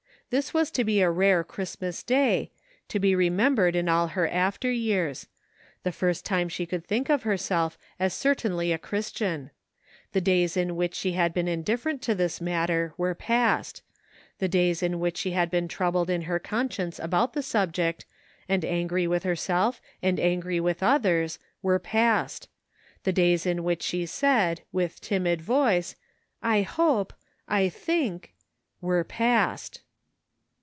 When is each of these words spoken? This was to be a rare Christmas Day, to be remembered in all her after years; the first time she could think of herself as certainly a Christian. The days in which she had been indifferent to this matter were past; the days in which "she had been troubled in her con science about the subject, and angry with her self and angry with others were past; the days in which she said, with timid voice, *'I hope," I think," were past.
This 0.31 0.53
was 0.53 0.71
to 0.71 0.85
be 0.85 1.01
a 1.01 1.11
rare 1.11 1.43
Christmas 1.43 2.03
Day, 2.03 2.51
to 2.87 3.01
be 3.01 3.13
remembered 3.15 3.75
in 3.75 3.89
all 3.89 4.07
her 4.07 4.29
after 4.29 4.71
years; 4.71 5.27
the 5.83 5.91
first 5.91 6.23
time 6.25 6.47
she 6.47 6.65
could 6.65 6.85
think 6.85 7.09
of 7.09 7.23
herself 7.23 7.77
as 7.99 8.13
certainly 8.13 8.71
a 8.71 8.77
Christian. 8.77 9.51
The 10.13 10.21
days 10.21 10.55
in 10.55 10.77
which 10.77 10.95
she 10.95 11.11
had 11.11 11.33
been 11.33 11.49
indifferent 11.49 12.01
to 12.03 12.15
this 12.15 12.39
matter 12.39 12.93
were 12.95 13.13
past; 13.13 13.81
the 14.39 14.47
days 14.47 14.81
in 14.81 15.01
which 15.01 15.17
"she 15.17 15.31
had 15.31 15.51
been 15.51 15.67
troubled 15.67 16.09
in 16.09 16.21
her 16.21 16.39
con 16.39 16.71
science 16.71 16.97
about 16.97 17.33
the 17.33 17.43
subject, 17.43 18.05
and 18.47 18.63
angry 18.63 19.07
with 19.07 19.23
her 19.23 19.35
self 19.35 19.81
and 20.01 20.17
angry 20.17 20.61
with 20.61 20.81
others 20.81 21.39
were 21.61 21.77
past; 21.77 22.47
the 23.03 23.11
days 23.11 23.45
in 23.45 23.65
which 23.65 23.83
she 23.83 24.05
said, 24.05 24.61
with 24.71 25.01
timid 25.01 25.41
voice, 25.41 25.97
*'I 26.41 26.61
hope," 26.61 27.11
I 27.49 27.67
think," 27.67 28.31
were 28.79 29.03
past. 29.03 29.81